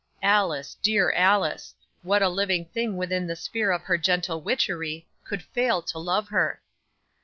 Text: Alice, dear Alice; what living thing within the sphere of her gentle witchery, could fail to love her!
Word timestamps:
Alice, 0.23 0.75
dear 0.81 1.11
Alice; 1.11 1.75
what 2.01 2.23
living 2.23 2.65
thing 2.65 2.97
within 2.97 3.27
the 3.27 3.35
sphere 3.35 3.69
of 3.71 3.83
her 3.83 3.99
gentle 3.99 4.41
witchery, 4.41 5.07
could 5.23 5.43
fail 5.43 5.79
to 5.83 5.99
love 5.99 6.29
her! 6.29 6.59